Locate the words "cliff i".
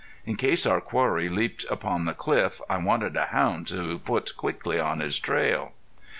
2.15-2.77